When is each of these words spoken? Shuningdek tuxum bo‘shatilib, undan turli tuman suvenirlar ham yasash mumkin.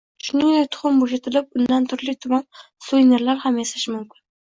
Shuningdek 0.27 0.71
tuxum 0.75 0.97
bo‘shatilib, 1.03 1.51
undan 1.61 1.87
turli 1.93 2.17
tuman 2.25 2.49
suvenirlar 2.65 3.45
ham 3.49 3.65
yasash 3.65 3.89
mumkin. 3.99 4.29